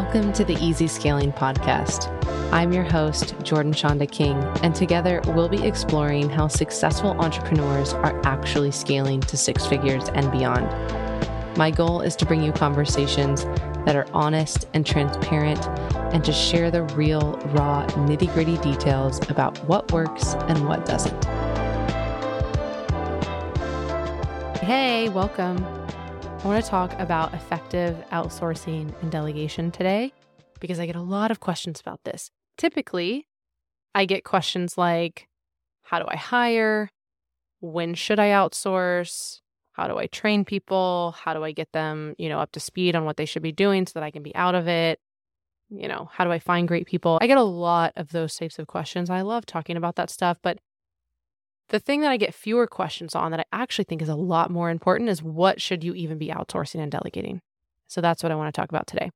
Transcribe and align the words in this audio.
Welcome 0.00 0.32
to 0.34 0.44
the 0.44 0.54
Easy 0.64 0.86
Scaling 0.86 1.32
Podcast. 1.32 2.06
I'm 2.52 2.72
your 2.72 2.84
host, 2.84 3.34
Jordan 3.42 3.72
Schanda 3.72 4.08
King, 4.08 4.36
and 4.62 4.72
together 4.72 5.20
we'll 5.26 5.48
be 5.48 5.66
exploring 5.66 6.30
how 6.30 6.46
successful 6.46 7.20
entrepreneurs 7.20 7.94
are 7.94 8.24
actually 8.24 8.70
scaling 8.70 9.20
to 9.22 9.36
six 9.36 9.66
figures 9.66 10.08
and 10.10 10.30
beyond. 10.30 10.68
My 11.58 11.72
goal 11.72 12.00
is 12.00 12.14
to 12.14 12.26
bring 12.26 12.44
you 12.44 12.52
conversations 12.52 13.42
that 13.86 13.96
are 13.96 14.06
honest 14.12 14.68
and 14.72 14.86
transparent 14.86 15.66
and 16.14 16.24
to 16.24 16.32
share 16.32 16.70
the 16.70 16.84
real, 16.94 17.32
raw, 17.46 17.84
nitty 17.88 18.32
gritty 18.34 18.56
details 18.58 19.18
about 19.28 19.58
what 19.64 19.90
works 19.90 20.34
and 20.34 20.68
what 20.68 20.86
doesn't. 20.86 21.24
Hey, 24.58 25.08
welcome. 25.08 25.77
I 26.38 26.46
want 26.46 26.64
to 26.64 26.70
talk 26.70 26.92
about 27.00 27.34
effective 27.34 27.96
outsourcing 28.12 28.94
and 29.02 29.10
delegation 29.10 29.72
today 29.72 30.12
because 30.60 30.78
I 30.78 30.86
get 30.86 30.94
a 30.94 31.02
lot 31.02 31.32
of 31.32 31.40
questions 31.40 31.80
about 31.80 32.04
this. 32.04 32.30
Typically, 32.56 33.26
I 33.92 34.04
get 34.04 34.22
questions 34.22 34.78
like 34.78 35.26
How 35.82 35.98
do 35.98 36.04
I 36.06 36.14
hire? 36.14 36.90
When 37.60 37.94
should 37.94 38.20
I 38.20 38.28
outsource? 38.28 39.40
How 39.72 39.88
do 39.88 39.98
I 39.98 40.06
train 40.06 40.44
people? 40.44 41.16
How 41.18 41.34
do 41.34 41.42
I 41.42 41.50
get 41.50 41.72
them, 41.72 42.14
you 42.18 42.28
know, 42.28 42.38
up 42.38 42.52
to 42.52 42.60
speed 42.60 42.94
on 42.94 43.04
what 43.04 43.16
they 43.16 43.26
should 43.26 43.42
be 43.42 43.52
doing 43.52 43.84
so 43.86 43.92
that 43.94 44.04
I 44.04 44.12
can 44.12 44.22
be 44.22 44.34
out 44.36 44.54
of 44.54 44.68
it? 44.68 45.00
You 45.70 45.88
know, 45.88 46.08
how 46.12 46.24
do 46.24 46.30
I 46.30 46.38
find 46.38 46.68
great 46.68 46.86
people? 46.86 47.18
I 47.20 47.26
get 47.26 47.36
a 47.36 47.42
lot 47.42 47.92
of 47.96 48.10
those 48.10 48.36
types 48.36 48.60
of 48.60 48.68
questions. 48.68 49.10
I 49.10 49.22
love 49.22 49.44
talking 49.44 49.76
about 49.76 49.96
that 49.96 50.08
stuff, 50.08 50.38
but 50.40 50.58
the 51.68 51.78
thing 51.78 52.00
that 52.00 52.10
I 52.10 52.16
get 52.16 52.34
fewer 52.34 52.66
questions 52.66 53.14
on 53.14 53.30
that 53.30 53.40
I 53.40 53.44
actually 53.52 53.84
think 53.84 54.00
is 54.00 54.08
a 54.08 54.14
lot 54.14 54.50
more 54.50 54.70
important 54.70 55.10
is 55.10 55.22
what 55.22 55.60
should 55.60 55.84
you 55.84 55.94
even 55.94 56.18
be 56.18 56.28
outsourcing 56.28 56.80
and 56.80 56.90
delegating? 56.90 57.40
So 57.86 58.00
that's 58.00 58.22
what 58.22 58.32
I 58.32 58.36
want 58.36 58.52
to 58.54 58.58
talk 58.58 58.70
about 58.70 58.86
today. 58.86 59.10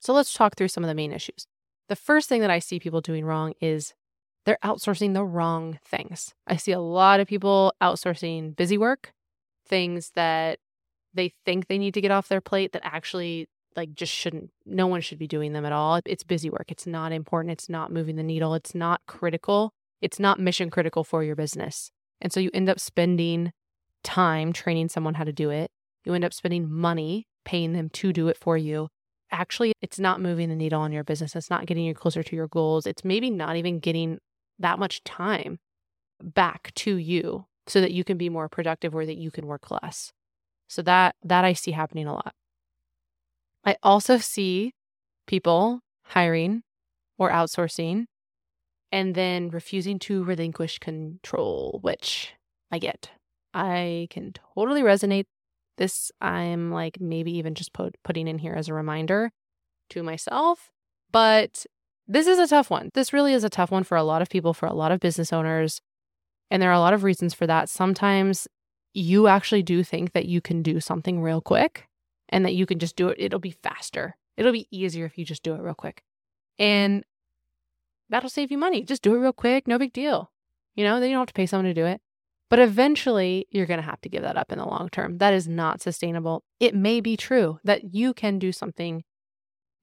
So 0.00 0.12
let's 0.12 0.32
talk 0.32 0.56
through 0.56 0.68
some 0.68 0.84
of 0.84 0.88
the 0.88 0.94
main 0.94 1.12
issues. 1.12 1.46
The 1.88 1.96
first 1.96 2.28
thing 2.28 2.40
that 2.40 2.50
I 2.50 2.58
see 2.58 2.78
people 2.78 3.00
doing 3.00 3.24
wrong 3.24 3.54
is 3.60 3.94
they're 4.44 4.58
outsourcing 4.64 5.14
the 5.14 5.24
wrong 5.24 5.78
things. 5.84 6.34
I 6.46 6.56
see 6.56 6.72
a 6.72 6.80
lot 6.80 7.20
of 7.20 7.26
people 7.26 7.72
outsourcing 7.82 8.54
busy 8.54 8.78
work, 8.78 9.12
things 9.66 10.12
that 10.14 10.58
they 11.14 11.32
think 11.44 11.66
they 11.66 11.78
need 11.78 11.94
to 11.94 12.00
get 12.00 12.10
off 12.10 12.28
their 12.28 12.40
plate 12.40 12.72
that 12.72 12.82
actually 12.84 13.48
like 13.74 13.94
just 13.94 14.12
shouldn't 14.12 14.50
no 14.64 14.86
one 14.86 15.00
should 15.00 15.18
be 15.18 15.26
doing 15.26 15.52
them 15.52 15.64
at 15.64 15.72
all. 15.72 16.00
It's 16.04 16.24
busy 16.24 16.50
work. 16.50 16.66
It's 16.68 16.86
not 16.86 17.12
important. 17.12 17.52
It's 17.52 17.68
not 17.68 17.92
moving 17.92 18.16
the 18.16 18.22
needle. 18.22 18.54
It's 18.54 18.74
not 18.74 19.00
critical 19.06 19.72
it's 20.00 20.20
not 20.20 20.40
mission 20.40 20.70
critical 20.70 21.04
for 21.04 21.22
your 21.22 21.36
business. 21.36 21.90
And 22.20 22.32
so 22.32 22.40
you 22.40 22.50
end 22.54 22.68
up 22.68 22.80
spending 22.80 23.52
time 24.04 24.52
training 24.52 24.88
someone 24.88 25.14
how 25.14 25.24
to 25.24 25.32
do 25.32 25.50
it. 25.50 25.70
You 26.04 26.14
end 26.14 26.24
up 26.24 26.32
spending 26.32 26.70
money 26.70 27.26
paying 27.44 27.72
them 27.72 27.90
to 27.90 28.12
do 28.12 28.28
it 28.28 28.36
for 28.36 28.56
you. 28.56 28.88
Actually, 29.32 29.72
it's 29.82 29.98
not 29.98 30.20
moving 30.20 30.48
the 30.48 30.54
needle 30.54 30.80
on 30.80 30.92
your 30.92 31.04
business. 31.04 31.34
It's 31.34 31.50
not 31.50 31.66
getting 31.66 31.84
you 31.84 31.94
closer 31.94 32.22
to 32.22 32.36
your 32.36 32.46
goals. 32.46 32.86
It's 32.86 33.04
maybe 33.04 33.30
not 33.30 33.56
even 33.56 33.80
getting 33.80 34.18
that 34.58 34.78
much 34.78 35.02
time 35.04 35.58
back 36.22 36.72
to 36.76 36.96
you 36.96 37.46
so 37.66 37.80
that 37.80 37.92
you 37.92 38.04
can 38.04 38.16
be 38.16 38.28
more 38.28 38.48
productive 38.48 38.94
or 38.94 39.04
that 39.04 39.16
you 39.16 39.30
can 39.30 39.46
work 39.46 39.70
less. 39.70 40.12
So 40.68 40.82
that 40.82 41.16
that 41.24 41.44
I 41.44 41.52
see 41.52 41.72
happening 41.72 42.06
a 42.06 42.14
lot. 42.14 42.34
I 43.64 43.76
also 43.82 44.18
see 44.18 44.72
people 45.26 45.80
hiring 46.04 46.62
or 47.18 47.30
outsourcing 47.30 48.06
and 48.92 49.14
then 49.14 49.50
refusing 49.50 49.98
to 50.00 50.24
relinquish 50.24 50.78
control, 50.78 51.78
which 51.82 52.34
I 52.70 52.78
get. 52.78 53.10
I 53.54 54.08
can 54.10 54.32
totally 54.54 54.82
resonate. 54.82 55.26
This 55.78 56.10
I'm 56.20 56.70
like 56.70 57.00
maybe 57.00 57.36
even 57.36 57.54
just 57.54 57.72
put, 57.72 57.96
putting 58.02 58.28
in 58.28 58.38
here 58.38 58.54
as 58.54 58.68
a 58.68 58.74
reminder 58.74 59.30
to 59.90 60.02
myself, 60.02 60.70
but 61.12 61.66
this 62.08 62.26
is 62.26 62.38
a 62.38 62.46
tough 62.46 62.70
one. 62.70 62.90
This 62.94 63.12
really 63.12 63.32
is 63.32 63.44
a 63.44 63.50
tough 63.50 63.70
one 63.70 63.84
for 63.84 63.96
a 63.96 64.02
lot 64.02 64.22
of 64.22 64.28
people, 64.28 64.54
for 64.54 64.66
a 64.66 64.74
lot 64.74 64.92
of 64.92 65.00
business 65.00 65.32
owners. 65.32 65.80
And 66.50 66.62
there 66.62 66.70
are 66.70 66.74
a 66.74 66.80
lot 66.80 66.94
of 66.94 67.02
reasons 67.02 67.34
for 67.34 67.46
that. 67.46 67.68
Sometimes 67.68 68.46
you 68.94 69.26
actually 69.26 69.62
do 69.62 69.82
think 69.82 70.12
that 70.12 70.26
you 70.26 70.40
can 70.40 70.62
do 70.62 70.80
something 70.80 71.20
real 71.20 71.40
quick 71.40 71.88
and 72.28 72.44
that 72.44 72.54
you 72.54 72.64
can 72.64 72.78
just 72.78 72.96
do 72.96 73.08
it. 73.08 73.16
It'll 73.18 73.38
be 73.40 73.56
faster. 73.62 74.16
It'll 74.36 74.52
be 74.52 74.68
easier 74.70 75.04
if 75.04 75.18
you 75.18 75.24
just 75.24 75.42
do 75.42 75.54
it 75.54 75.60
real 75.60 75.74
quick. 75.74 76.02
And 76.58 77.04
that'll 78.08 78.30
save 78.30 78.50
you 78.50 78.58
money. 78.58 78.82
Just 78.82 79.02
do 79.02 79.14
it 79.14 79.18
real 79.18 79.32
quick, 79.32 79.66
no 79.66 79.78
big 79.78 79.92
deal. 79.92 80.30
You 80.74 80.84
know, 80.84 81.00
then 81.00 81.10
you 81.10 81.14
don't 81.14 81.22
have 81.22 81.28
to 81.28 81.34
pay 81.34 81.46
someone 81.46 81.66
to 81.66 81.74
do 81.74 81.86
it. 81.86 82.00
But 82.48 82.60
eventually, 82.60 83.46
you're 83.50 83.66
going 83.66 83.80
to 83.80 83.86
have 83.86 84.00
to 84.02 84.08
give 84.08 84.22
that 84.22 84.36
up 84.36 84.52
in 84.52 84.58
the 84.58 84.64
long 84.64 84.88
term. 84.90 85.18
That 85.18 85.34
is 85.34 85.48
not 85.48 85.80
sustainable. 85.80 86.44
It 86.60 86.74
may 86.74 87.00
be 87.00 87.16
true 87.16 87.58
that 87.64 87.94
you 87.94 88.14
can 88.14 88.38
do 88.38 88.52
something 88.52 89.02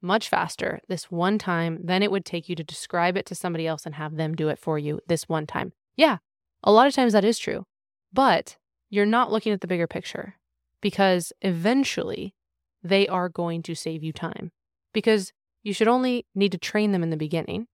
much 0.02 0.30
faster 0.30 0.80
this 0.88 1.10
one 1.10 1.38
time 1.38 1.80
than 1.84 2.04
it 2.04 2.12
would 2.12 2.26
take 2.26 2.48
you 2.48 2.56
to 2.56 2.64
describe 2.64 3.18
it 3.18 3.26
to 3.26 3.36
somebody 3.36 3.66
else 3.66 3.86
and 3.86 3.96
have 3.96 4.16
them 4.16 4.36
do 4.36 4.50
it 4.50 4.60
for 4.60 4.78
you 4.78 5.00
this 5.08 5.28
one 5.28 5.48
time. 5.48 5.74
Yeah, 5.96 6.18
a 6.64 6.72
lot 6.72 6.88
of 6.88 6.94
times 6.94 7.14
that 7.14 7.26
is 7.26 7.40
true. 7.40 7.66
But 8.12 8.58
you're 8.90 9.06
not 9.06 9.32
looking 9.32 9.54
at 9.54 9.62
the 9.62 9.68
bigger 9.68 9.88
picture 9.88 10.36
because 10.82 11.34
eventually 11.42 12.36
they 12.84 13.08
are 13.08 13.30
going 13.30 13.64
to 13.64 13.76
save 13.76 14.04
you 14.04 14.14
time 14.14 14.52
because 14.94 15.32
you 15.64 15.74
should 15.74 15.88
only 15.88 16.26
need 16.36 16.52
to 16.52 16.58
train 16.58 16.92
them 16.92 17.04
in 17.04 17.10
the 17.10 17.18
beginning 17.18 17.68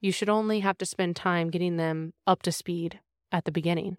you 0.00 0.12
should 0.12 0.28
only 0.28 0.60
have 0.60 0.78
to 0.78 0.86
spend 0.86 1.16
time 1.16 1.50
getting 1.50 1.76
them 1.76 2.12
up 2.26 2.42
to 2.42 2.52
speed 2.52 3.00
at 3.30 3.44
the 3.44 3.52
beginning. 3.52 3.98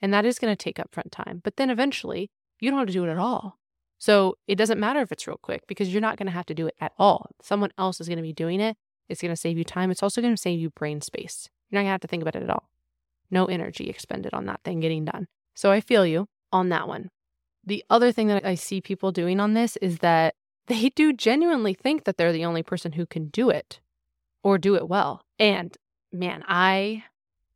And 0.00 0.12
that 0.12 0.24
is 0.24 0.38
going 0.38 0.54
to 0.54 0.56
take 0.56 0.76
upfront 0.76 1.10
time. 1.10 1.40
But 1.42 1.56
then 1.56 1.70
eventually, 1.70 2.30
you 2.60 2.70
don't 2.70 2.78
have 2.78 2.88
to 2.88 2.92
do 2.92 3.04
it 3.04 3.10
at 3.10 3.18
all. 3.18 3.58
So 3.98 4.36
it 4.46 4.56
doesn't 4.56 4.78
matter 4.78 5.00
if 5.00 5.10
it's 5.10 5.26
real 5.26 5.38
quick 5.40 5.66
because 5.66 5.92
you're 5.92 6.00
not 6.00 6.16
going 6.16 6.26
to 6.26 6.32
have 6.32 6.46
to 6.46 6.54
do 6.54 6.66
it 6.66 6.74
at 6.80 6.92
all. 6.98 7.30
Someone 7.42 7.72
else 7.76 8.00
is 8.00 8.08
going 8.08 8.18
to 8.18 8.22
be 8.22 8.32
doing 8.32 8.60
it. 8.60 8.76
It's 9.08 9.20
going 9.20 9.32
to 9.32 9.36
save 9.36 9.58
you 9.58 9.64
time. 9.64 9.90
It's 9.90 10.02
also 10.02 10.20
going 10.20 10.34
to 10.34 10.40
save 10.40 10.60
you 10.60 10.70
brain 10.70 11.00
space. 11.00 11.48
You're 11.68 11.78
not 11.78 11.82
going 11.82 11.88
to 11.88 11.92
have 11.92 12.00
to 12.02 12.08
think 12.08 12.22
about 12.22 12.36
it 12.36 12.42
at 12.42 12.50
all. 12.50 12.68
No 13.30 13.46
energy 13.46 13.90
expended 13.90 14.34
on 14.34 14.46
that 14.46 14.60
thing 14.64 14.80
getting 14.80 15.04
done. 15.04 15.26
So 15.54 15.72
I 15.72 15.80
feel 15.80 16.06
you 16.06 16.28
on 16.52 16.68
that 16.68 16.86
one. 16.86 17.10
The 17.64 17.84
other 17.90 18.12
thing 18.12 18.28
that 18.28 18.46
I 18.46 18.54
see 18.54 18.80
people 18.80 19.12
doing 19.12 19.40
on 19.40 19.54
this 19.54 19.76
is 19.78 19.98
that 19.98 20.34
they 20.68 20.90
do 20.90 21.12
genuinely 21.12 21.74
think 21.74 22.04
that 22.04 22.16
they're 22.16 22.32
the 22.32 22.44
only 22.44 22.62
person 22.62 22.92
who 22.92 23.06
can 23.06 23.28
do 23.28 23.50
it 23.50 23.80
or 24.42 24.58
do 24.58 24.74
it 24.74 24.88
well. 24.88 25.22
And 25.38 25.76
man, 26.12 26.44
I 26.46 27.04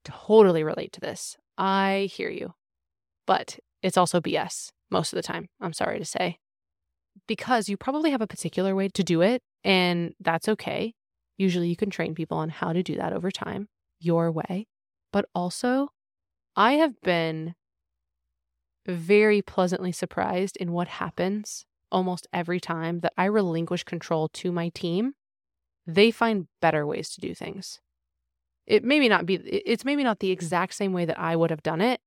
totally 0.05 0.65
relate 0.65 0.93
to 0.93 1.01
this. 1.01 1.37
I 1.57 2.09
hear 2.13 2.31
you. 2.31 2.55
But 3.27 3.59
it's 3.83 3.97
also 3.97 4.21
BS 4.21 4.71
most 4.91 5.13
of 5.13 5.17
the 5.17 5.23
time, 5.23 5.49
I'm 5.61 5.73
sorry 5.73 5.99
to 5.99 6.05
say. 6.05 6.39
Because 7.27 7.69
you 7.69 7.77
probably 7.77 8.11
have 8.11 8.21
a 8.21 8.27
particular 8.27 8.75
way 8.75 8.89
to 8.89 9.03
do 9.03 9.21
it, 9.21 9.43
and 9.65 10.15
that's 10.21 10.49
okay. 10.49 10.95
Usually 11.37 11.69
you 11.69 11.77
can 11.77 11.91
train 11.91 12.15
people 12.15 12.39
on 12.39 12.49
how 12.49 12.73
to 12.73 12.83
do 12.83 12.97
that 12.97 13.13
over 13.13 13.31
time, 13.31 13.69
your 14.01 14.31
way. 14.31 14.67
But 15.13 15.27
also, 15.35 15.89
I 16.57 16.75
have 16.75 17.01
been 17.03 17.55
very 18.87 19.43
pleasantly 19.43 19.93
surprised 19.93 20.57
in 20.57 20.73
what 20.73 20.89
happens 20.89 21.65
almost 21.91 22.27
every 22.33 22.59
time 22.59 23.01
that 23.01 23.13
I 23.17 23.27
relinquish 23.27 23.85
control 23.85 24.29
to 24.29 24.51
my 24.51 24.71
team 24.71 25.15
they 25.87 26.11
find 26.11 26.47
better 26.61 26.87
ways 26.87 27.11
to 27.11 27.21
do 27.21 27.35
things. 27.35 27.81
It 28.67 28.85
maybe 28.85 29.09
not 29.09 29.27
be 29.27 29.35
it's 29.35 29.85
maybe 29.85 30.05
not 30.05 30.21
the 30.21 30.31
exact 30.31 30.75
same 30.75 30.93
way 30.93 31.05
that 31.05 31.19
I 31.19 31.37
would 31.37 31.51
have 31.51 31.63
done 31.63 31.81
it, 31.81 32.01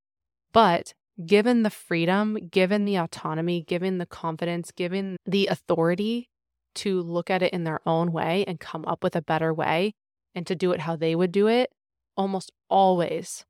but 0.53 0.93
given 1.25 1.63
the 1.63 1.69
freedom, 1.69 2.37
given 2.49 2.85
the 2.85 2.97
autonomy, 2.97 3.61
given 3.61 3.97
the 3.97 4.05
confidence, 4.05 4.71
given 4.71 5.17
the 5.25 5.47
authority 5.47 6.29
to 6.75 7.01
look 7.01 7.29
at 7.29 7.41
it 7.41 7.53
in 7.53 7.63
their 7.63 7.79
own 7.85 8.11
way 8.11 8.43
and 8.47 8.59
come 8.59 8.85
up 8.85 9.03
with 9.03 9.15
a 9.15 9.21
better 9.21 9.53
way 9.53 9.93
and 10.33 10.45
to 10.47 10.55
do 10.55 10.71
it 10.71 10.81
how 10.81 10.95
they 10.95 11.15
would 11.15 11.31
do 11.31 11.47
it, 11.47 11.71
almost 12.17 12.51
always 12.69 13.45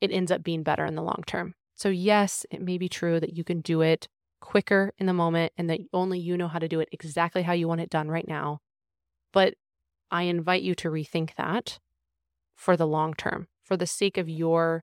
it 0.00 0.10
ends 0.10 0.30
up 0.30 0.42
being 0.42 0.62
better 0.62 0.84
in 0.84 0.94
the 0.94 1.02
long 1.02 1.22
term. 1.26 1.54
So, 1.74 1.88
yes, 1.88 2.44
it 2.50 2.60
may 2.60 2.78
be 2.78 2.88
true 2.88 3.20
that 3.20 3.36
you 3.36 3.44
can 3.44 3.60
do 3.60 3.80
it 3.80 4.08
quicker 4.40 4.92
in 4.98 5.06
the 5.06 5.12
moment 5.12 5.52
and 5.56 5.68
that 5.70 5.80
only 5.92 6.18
you 6.18 6.36
know 6.36 6.48
how 6.48 6.58
to 6.58 6.68
do 6.68 6.80
it 6.80 6.88
exactly 6.92 7.42
how 7.42 7.52
you 7.52 7.68
want 7.68 7.80
it 7.80 7.90
done 7.90 8.08
right 8.08 8.26
now. 8.26 8.60
But 9.32 9.54
I 10.10 10.22
invite 10.22 10.62
you 10.62 10.74
to 10.76 10.90
rethink 10.90 11.34
that 11.36 11.78
for 12.54 12.76
the 12.76 12.86
long 12.86 13.14
term, 13.14 13.46
for 13.62 13.76
the 13.76 13.86
sake 13.86 14.18
of 14.18 14.28
your 14.28 14.82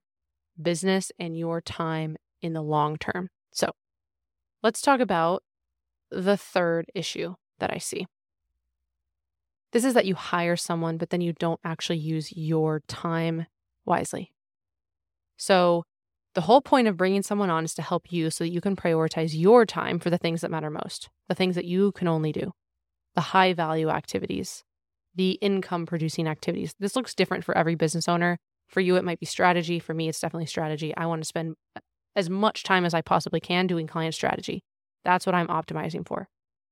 business 0.60 1.12
and 1.20 1.38
your 1.38 1.62
time 1.62 2.18
in 2.42 2.54
the 2.54 2.62
long 2.62 2.98
term. 2.98 3.30
So 3.52 3.72
let's 4.64 4.82
talk 4.82 5.00
about 5.00 5.44
the 6.10 6.38
third 6.38 6.86
issue 6.96 7.36
that 7.60 7.72
I 7.72 7.78
see. 7.78 8.08
This 9.74 9.84
is 9.84 9.94
that 9.94 10.06
you 10.06 10.16
hire 10.16 10.56
someone, 10.56 10.98
but 10.98 11.10
then 11.10 11.22
you 11.22 11.34
don't 11.34 11.60
actually 11.64 12.00
use 12.00 12.32
your 12.36 12.82
time 12.88 13.48
wisely. 13.86 14.32
So, 15.36 15.84
the 16.34 16.42
whole 16.42 16.62
point 16.62 16.88
of 16.88 16.98
bringing 16.98 17.24
someone 17.24 17.50
on 17.50 17.66
is 17.66 17.74
to 17.74 17.82
help 17.82 18.12
you 18.12 18.30
so 18.30 18.44
that 18.44 18.52
you 18.52 18.62
can 18.62 18.76
prioritize 18.76 19.32
your 19.34 19.66
time 19.66 19.98
for 20.00 20.12
the 20.12 20.18
things 20.18 20.42
that 20.42 20.52
matter 20.52 20.70
most, 20.70 21.10
the 21.28 21.36
things 21.36 21.56
that 21.56 21.66
you 21.66 21.92
can 21.94 22.08
only 22.08 22.32
do 22.32 22.54
the 23.18 23.22
high 23.22 23.52
value 23.52 23.90
activities, 23.90 24.64
the 25.16 25.32
income 25.42 25.88
producing 25.88 26.28
activities. 26.28 26.76
This 26.80 26.96
looks 26.96 27.16
different 27.16 27.44
for 27.44 27.58
every 27.58 27.74
business 27.74 28.08
owner. 28.08 28.38
For 28.68 28.80
you, 28.80 28.96
it 28.96 29.04
might 29.04 29.20
be 29.20 29.26
strategy. 29.26 29.80
For 29.80 29.96
me, 29.96 30.08
it's 30.08 30.20
definitely 30.20 30.46
strategy. 30.46 30.96
I 30.96 31.08
want 31.08 31.24
to 31.24 31.28
spend 31.28 31.56
uh, 31.76 31.80
as 32.16 32.30
much 32.30 32.62
time 32.62 32.86
as 32.86 32.94
I 32.94 33.02
possibly 33.02 33.40
can 33.40 33.66
doing 33.66 33.88
client 33.88 34.14
strategy. 34.14 34.62
That's 35.04 35.26
what 35.26 35.34
I'm 35.34 35.48
optimizing 35.48 36.06
for. 36.06 36.28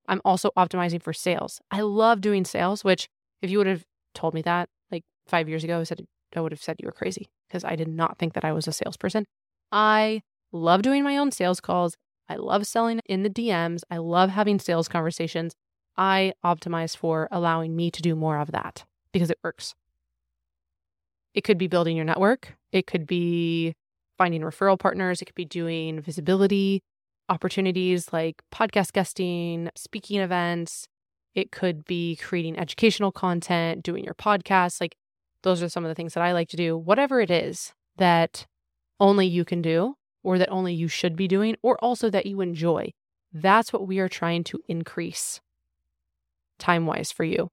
I'm 0.08 0.22
also 0.24 0.52
optimizing 0.56 1.02
for 1.02 1.14
sales. 1.14 1.62
I 1.72 1.82
love 1.82 2.22
doing 2.22 2.46
sales, 2.46 2.84
which 2.84 3.08
if 3.42 3.50
you 3.50 3.58
would 3.58 3.66
have 3.66 3.84
told 4.14 4.36
me 4.36 4.44
that 4.44 4.70
like 4.92 5.02
five 5.26 5.50
years 5.50 5.64
ago, 5.64 5.80
I 5.80 5.84
said 5.84 6.06
I 6.36 6.42
would 6.42 6.52
have 6.52 6.62
said 6.62 6.76
you 6.78 6.86
were 6.86 6.92
crazy 6.92 7.26
because 7.48 7.64
I 7.64 7.76
did 7.76 7.88
not 7.88 8.20
think 8.20 8.34
that 8.34 8.46
I 8.46 8.52
was 8.52 8.68
a 8.68 8.72
salesperson. 8.72 9.26
I 9.72 10.22
love 10.52 10.84
doing 10.84 11.04
my 11.04 11.18
own 11.18 11.32
sales 11.32 11.60
calls. 11.60 11.96
I 12.30 12.36
love 12.36 12.68
selling 12.68 13.00
in 13.08 13.24
the 13.24 13.32
DMs. 13.32 13.82
I 13.90 13.98
love 13.98 14.30
having 14.30 14.60
sales 14.60 14.88
conversations. 14.88 15.56
I 15.98 16.34
optimize 16.44 16.96
for 16.96 17.28
allowing 17.32 17.76
me 17.76 17.92
to 17.92 18.02
do 18.02 18.16
more 18.16 18.38
of 18.38 18.52
that 18.52 18.86
because 19.12 19.30
it 19.30 19.40
works. 19.44 19.76
It 21.34 21.44
could 21.44 21.58
be 21.58 21.68
building 21.68 21.96
your 21.96 22.06
network. 22.06 22.56
It 22.72 22.88
could 22.88 23.06
be 23.06 23.76
finding 24.18 24.42
referral 24.42 24.80
partners. 24.80 25.22
It 25.22 25.26
could 25.26 25.36
be 25.36 25.46
doing 25.46 26.02
visibility 26.02 26.82
opportunities 27.28 28.14
like 28.14 28.42
podcast 28.54 28.94
guesting, 28.94 29.70
speaking 29.76 30.20
events. 30.20 30.88
It 31.34 31.52
could 31.52 31.86
be 31.86 32.16
creating 32.16 32.58
educational 32.58 33.12
content, 33.12 33.84
doing 33.84 34.04
your 34.04 34.14
podcast. 34.14 34.80
Like 34.80 34.96
those 35.44 35.62
are 35.62 35.70
some 35.70 35.84
of 35.84 35.90
the 35.90 35.96
things 35.96 36.14
that 36.14 36.24
I 36.24 36.32
like 36.32 36.50
to 36.50 36.58
do. 36.58 36.78
Whatever 36.78 37.20
it 37.20 37.32
is 37.32 37.74
that 37.98 38.46
only 39.00 39.28
you 39.28 39.44
can 39.44 39.62
do, 39.62 39.96
or 40.24 40.38
that 40.38 40.50
only 40.50 40.74
you 40.74 40.88
should 40.88 41.16
be 41.16 41.28
doing, 41.28 41.56
or 41.62 41.78
also 41.84 42.10
that 42.10 42.26
you 42.26 42.42
enjoy. 42.42 42.92
That's 43.34 43.74
what 43.74 43.88
we 43.88 44.00
are 44.00 44.10
trying 44.10 44.44
to 44.46 44.62
increase 44.68 45.42
time 46.60 46.86
wise 46.86 47.12
for 47.12 47.24
you. 47.24 47.50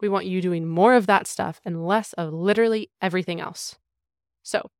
We 0.00 0.08
want 0.08 0.26
you 0.26 0.40
doing 0.40 0.66
more 0.66 0.94
of 0.94 1.06
that 1.06 1.26
stuff 1.26 1.60
and 1.64 1.86
less 1.86 2.12
of 2.14 2.32
literally 2.32 2.90
everything 3.02 3.40
else. 3.40 3.76
So, 4.42 4.70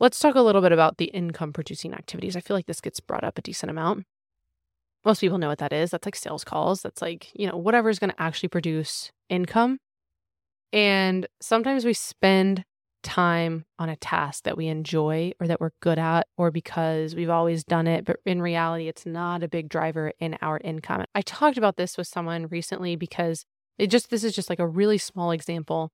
let's 0.00 0.18
talk 0.18 0.34
a 0.34 0.40
little 0.40 0.62
bit 0.62 0.72
about 0.72 0.96
the 0.96 1.06
income 1.06 1.52
producing 1.52 1.92
activities. 1.92 2.36
I 2.36 2.40
feel 2.40 2.56
like 2.56 2.66
this 2.66 2.80
gets 2.80 3.00
brought 3.00 3.24
up 3.24 3.38
a 3.38 3.42
decent 3.42 3.70
amount. 3.70 4.06
Most 5.04 5.20
people 5.20 5.38
know 5.38 5.48
what 5.48 5.58
that 5.58 5.72
is. 5.72 5.90
That's 5.90 6.06
like 6.06 6.16
sales 6.16 6.44
calls. 6.44 6.82
That's 6.82 7.02
like, 7.02 7.30
you 7.34 7.46
know, 7.46 7.56
whatever 7.56 7.88
is 7.88 7.98
going 7.98 8.10
to 8.10 8.22
actually 8.22 8.48
produce 8.48 9.12
income. 9.28 9.78
And 10.72 11.26
sometimes 11.40 11.84
we 11.84 11.94
spend 11.94 12.64
time 13.02 13.64
on 13.78 13.88
a 13.88 13.96
task 13.96 14.44
that 14.44 14.56
we 14.56 14.66
enjoy 14.66 15.32
or 15.40 15.46
that 15.46 15.60
we're 15.60 15.70
good 15.80 15.98
at 15.98 16.26
or 16.36 16.50
because 16.50 17.14
we've 17.14 17.30
always 17.30 17.62
done 17.62 17.86
it 17.86 18.04
but 18.04 18.16
in 18.26 18.42
reality 18.42 18.88
it's 18.88 19.06
not 19.06 19.42
a 19.42 19.48
big 19.48 19.68
driver 19.68 20.12
in 20.18 20.36
our 20.42 20.58
income. 20.58 21.04
I 21.14 21.22
talked 21.22 21.58
about 21.58 21.76
this 21.76 21.96
with 21.96 22.06
someone 22.06 22.48
recently 22.48 22.96
because 22.96 23.44
it 23.78 23.88
just 23.88 24.10
this 24.10 24.24
is 24.24 24.34
just 24.34 24.50
like 24.50 24.58
a 24.58 24.66
really 24.66 24.98
small 24.98 25.30
example. 25.30 25.90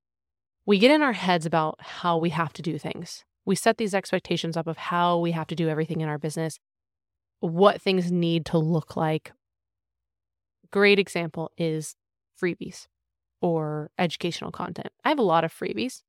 We 0.67 0.79
get 0.79 0.91
in 0.91 1.03
our 1.03 1.13
heads 1.13 1.45
about 1.45 1.77
how 1.81 2.17
we 2.17 2.31
have 2.31 2.53
to 2.55 2.63
do 2.63 2.79
things. 2.79 3.25
We 3.45 3.55
set 3.55 3.77
these 3.77 3.95
expectations 3.95 4.57
up 4.57 4.67
of 4.67 4.79
how 4.79 5.19
we 5.19 5.33
have 5.33 5.47
to 5.49 5.55
do 5.55 5.69
everything 5.69 6.01
in 6.01 6.09
our 6.09 6.19
business, 6.19 6.59
what 7.41 7.83
things 7.83 8.11
need 8.11 8.47
to 8.47 8.59
look 8.59 8.97
like. 8.97 9.33
Great 10.73 10.99
example 10.99 11.53
is 11.59 11.95
freebies 12.43 12.87
or 13.43 13.91
educational 13.99 14.51
content. 14.51 14.89
I 15.05 15.11
have 15.11 15.19
a 15.19 15.23
lot 15.23 15.45
of 15.45 15.53
freebies. 15.53 16.01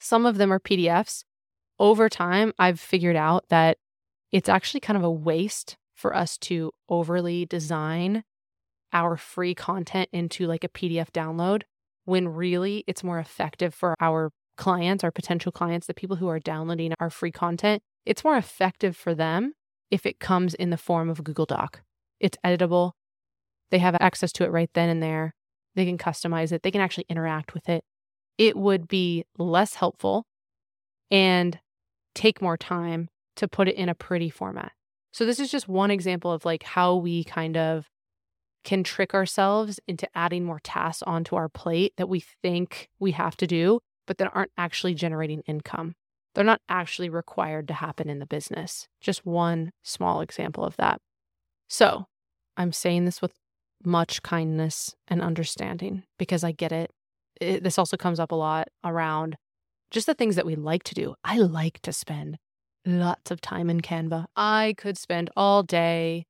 Some 0.00 0.26
of 0.26 0.38
them 0.38 0.52
are 0.52 0.58
PDFs. 0.58 1.24
Over 1.78 2.08
time, 2.08 2.52
I've 2.58 2.80
figured 2.80 3.16
out 3.16 3.44
that 3.50 3.78
it's 4.32 4.48
actually 4.48 4.80
kind 4.80 4.96
of 4.96 5.04
a 5.04 5.10
waste 5.10 5.76
for 5.94 6.16
us 6.16 6.38
to 6.38 6.72
overly 6.88 7.44
design 7.46 8.24
our 8.92 9.16
free 9.16 9.54
content 9.54 10.08
into 10.12 10.46
like 10.46 10.64
a 10.64 10.68
PDF 10.68 11.10
download 11.10 11.62
when 12.06 12.28
really 12.28 12.82
it's 12.86 13.04
more 13.04 13.18
effective 13.18 13.74
for 13.74 13.94
our 14.00 14.32
clients, 14.56 15.04
our 15.04 15.10
potential 15.10 15.52
clients, 15.52 15.86
the 15.86 15.94
people 15.94 16.16
who 16.16 16.28
are 16.28 16.40
downloading 16.40 16.92
our 16.98 17.10
free 17.10 17.30
content. 17.30 17.82
It's 18.06 18.24
more 18.24 18.36
effective 18.36 18.96
for 18.96 19.14
them 19.14 19.52
if 19.90 20.06
it 20.06 20.18
comes 20.18 20.54
in 20.54 20.70
the 20.70 20.76
form 20.76 21.10
of 21.10 21.20
a 21.20 21.22
Google 21.22 21.46
Doc. 21.46 21.82
It's 22.18 22.38
editable. 22.44 22.92
They 23.70 23.78
have 23.78 23.96
access 24.00 24.32
to 24.32 24.44
it 24.44 24.50
right 24.50 24.70
then 24.74 24.88
and 24.88 25.02
there. 25.02 25.34
They 25.74 25.84
can 25.84 25.98
customize 25.98 26.52
it. 26.52 26.62
They 26.62 26.70
can 26.70 26.80
actually 26.80 27.06
interact 27.08 27.54
with 27.54 27.68
it 27.68 27.84
it 28.40 28.56
would 28.56 28.88
be 28.88 29.26
less 29.36 29.74
helpful 29.74 30.24
and 31.10 31.60
take 32.14 32.40
more 32.40 32.56
time 32.56 33.10
to 33.36 33.46
put 33.46 33.68
it 33.68 33.76
in 33.76 33.90
a 33.90 33.94
pretty 33.94 34.30
format. 34.30 34.72
So, 35.12 35.26
this 35.26 35.38
is 35.38 35.50
just 35.50 35.68
one 35.68 35.90
example 35.90 36.32
of 36.32 36.46
like 36.46 36.62
how 36.62 36.96
we 36.96 37.22
kind 37.22 37.58
of 37.58 37.90
can 38.64 38.82
trick 38.82 39.12
ourselves 39.12 39.78
into 39.86 40.08
adding 40.14 40.44
more 40.44 40.60
tasks 40.60 41.02
onto 41.02 41.36
our 41.36 41.50
plate 41.50 41.92
that 41.98 42.08
we 42.08 42.24
think 42.42 42.88
we 42.98 43.10
have 43.10 43.36
to 43.36 43.46
do, 43.46 43.80
but 44.06 44.16
that 44.16 44.30
aren't 44.34 44.52
actually 44.56 44.94
generating 44.94 45.42
income. 45.46 45.94
They're 46.34 46.42
not 46.42 46.62
actually 46.66 47.10
required 47.10 47.68
to 47.68 47.74
happen 47.74 48.08
in 48.08 48.20
the 48.20 48.26
business. 48.26 48.88
Just 49.02 49.26
one 49.26 49.72
small 49.82 50.22
example 50.22 50.64
of 50.64 50.76
that. 50.78 50.98
So, 51.68 52.06
I'm 52.56 52.72
saying 52.72 53.04
this 53.04 53.20
with 53.20 53.34
much 53.84 54.22
kindness 54.22 54.94
and 55.08 55.20
understanding 55.20 56.04
because 56.18 56.42
I 56.42 56.52
get 56.52 56.72
it 56.72 56.90
it, 57.40 57.64
this 57.64 57.78
also 57.78 57.96
comes 57.96 58.20
up 58.20 58.32
a 58.32 58.36
lot 58.36 58.68
around 58.84 59.36
just 59.90 60.06
the 60.06 60.14
things 60.14 60.36
that 60.36 60.46
we 60.46 60.54
like 60.54 60.84
to 60.84 60.94
do. 60.94 61.14
I 61.24 61.38
like 61.38 61.80
to 61.82 61.92
spend 61.92 62.38
lots 62.86 63.30
of 63.30 63.40
time 63.40 63.68
in 63.68 63.80
Canva. 63.80 64.26
I 64.36 64.74
could 64.78 64.96
spend 64.96 65.30
all 65.36 65.62
day 65.62 66.26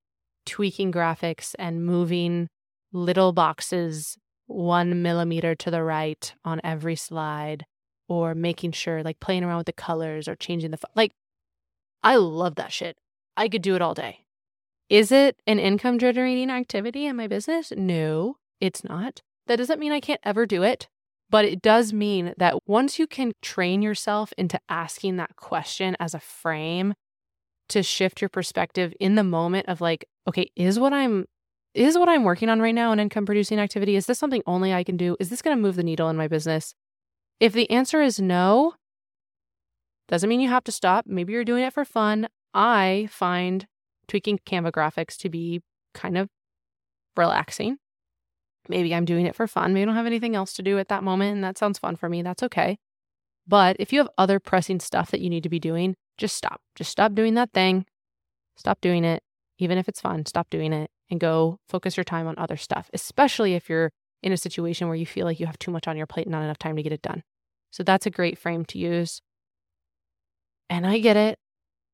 tweaking 0.46 0.92
graphics 0.92 1.54
and 1.58 1.84
moving 1.84 2.48
little 2.92 3.32
boxes 3.32 4.16
one 4.46 5.00
millimeter 5.02 5.54
to 5.54 5.70
the 5.70 5.82
right 5.82 6.34
on 6.44 6.60
every 6.64 6.96
slide 6.96 7.66
or 8.08 8.34
making 8.34 8.72
sure 8.72 9.02
like 9.02 9.20
playing 9.20 9.44
around 9.44 9.58
with 9.58 9.66
the 9.66 9.72
colors 9.72 10.26
or 10.26 10.34
changing 10.34 10.72
the 10.72 10.78
like 10.96 11.12
I 12.02 12.16
love 12.16 12.56
that 12.56 12.72
shit. 12.72 12.96
I 13.36 13.48
could 13.48 13.62
do 13.62 13.76
it 13.76 13.82
all 13.82 13.94
day. 13.94 14.24
Is 14.88 15.12
it 15.12 15.36
an 15.46 15.60
income 15.60 15.98
generating 15.98 16.50
activity 16.50 17.06
in 17.06 17.14
my 17.14 17.28
business? 17.28 17.72
No, 17.76 18.36
it's 18.60 18.82
not. 18.82 19.22
That 19.46 19.56
doesn't 19.56 19.78
mean 19.78 19.92
I 19.92 20.00
can't 20.00 20.20
ever 20.24 20.46
do 20.46 20.62
it. 20.62 20.88
But 21.30 21.44
it 21.44 21.62
does 21.62 21.92
mean 21.92 22.34
that 22.38 22.66
once 22.66 22.98
you 22.98 23.06
can 23.06 23.32
train 23.40 23.82
yourself 23.82 24.32
into 24.36 24.60
asking 24.68 25.16
that 25.16 25.36
question 25.36 25.96
as 26.00 26.12
a 26.12 26.20
frame 26.20 26.94
to 27.68 27.84
shift 27.84 28.20
your 28.20 28.28
perspective 28.28 28.92
in 28.98 29.14
the 29.14 29.22
moment 29.22 29.68
of 29.68 29.80
like, 29.80 30.04
okay, 30.28 30.50
is 30.56 30.78
what 30.78 30.92
I'm 30.92 31.26
is 31.72 31.96
what 31.96 32.08
I'm 32.08 32.24
working 32.24 32.48
on 32.48 32.60
right 32.60 32.74
now 32.74 32.90
an 32.90 32.98
income 32.98 33.24
producing 33.24 33.60
activity? 33.60 33.94
Is 33.94 34.06
this 34.06 34.18
something 34.18 34.42
only 34.44 34.74
I 34.74 34.82
can 34.82 34.96
do? 34.96 35.16
Is 35.20 35.30
this 35.30 35.40
going 35.40 35.56
to 35.56 35.62
move 35.62 35.76
the 35.76 35.84
needle 35.84 36.08
in 36.10 36.16
my 36.16 36.26
business? 36.26 36.74
If 37.38 37.52
the 37.52 37.70
answer 37.70 38.02
is 38.02 38.18
no, 38.18 38.74
doesn't 40.08 40.28
mean 40.28 40.40
you 40.40 40.48
have 40.48 40.64
to 40.64 40.72
stop. 40.72 41.06
Maybe 41.06 41.32
you're 41.32 41.44
doing 41.44 41.62
it 41.62 41.72
for 41.72 41.84
fun. 41.84 42.26
I 42.52 43.08
find 43.12 43.68
tweaking 44.08 44.40
Canva 44.44 44.72
graphics 44.72 45.16
to 45.18 45.28
be 45.28 45.62
kind 45.94 46.18
of 46.18 46.28
relaxing. 47.16 47.78
Maybe 48.70 48.94
I'm 48.94 49.04
doing 49.04 49.26
it 49.26 49.34
for 49.34 49.46
fun. 49.46 49.74
Maybe 49.74 49.82
I 49.82 49.86
don't 49.86 49.96
have 49.96 50.06
anything 50.06 50.36
else 50.36 50.54
to 50.54 50.62
do 50.62 50.78
at 50.78 50.88
that 50.88 51.02
moment 51.02 51.34
and 51.34 51.44
that 51.44 51.58
sounds 51.58 51.78
fun 51.78 51.96
for 51.96 52.08
me. 52.08 52.22
That's 52.22 52.42
okay. 52.44 52.78
But 53.46 53.76
if 53.80 53.92
you 53.92 53.98
have 53.98 54.08
other 54.16 54.38
pressing 54.38 54.78
stuff 54.78 55.10
that 55.10 55.20
you 55.20 55.28
need 55.28 55.42
to 55.42 55.48
be 55.48 55.58
doing, 55.58 55.96
just 56.18 56.36
stop. 56.36 56.60
Just 56.76 56.90
stop 56.90 57.14
doing 57.14 57.34
that 57.34 57.52
thing. 57.52 57.84
Stop 58.56 58.80
doing 58.80 59.04
it. 59.04 59.22
Even 59.58 59.76
if 59.76 59.88
it's 59.88 60.00
fun, 60.00 60.24
stop 60.24 60.48
doing 60.50 60.72
it 60.72 60.88
and 61.10 61.18
go 61.18 61.58
focus 61.68 61.96
your 61.96 62.04
time 62.04 62.28
on 62.28 62.36
other 62.38 62.56
stuff, 62.56 62.88
especially 62.94 63.54
if 63.54 63.68
you're 63.68 63.90
in 64.22 64.32
a 64.32 64.36
situation 64.36 64.86
where 64.86 64.96
you 64.96 65.06
feel 65.06 65.26
like 65.26 65.40
you 65.40 65.46
have 65.46 65.58
too 65.58 65.72
much 65.72 65.88
on 65.88 65.96
your 65.96 66.06
plate 66.06 66.26
and 66.26 66.32
not 66.32 66.44
enough 66.44 66.58
time 66.58 66.76
to 66.76 66.82
get 66.82 66.92
it 66.92 67.02
done. 67.02 67.24
So 67.72 67.82
that's 67.82 68.06
a 68.06 68.10
great 68.10 68.38
frame 68.38 68.64
to 68.66 68.78
use. 68.78 69.20
And 70.68 70.86
I 70.86 70.98
get 70.98 71.16
it, 71.16 71.38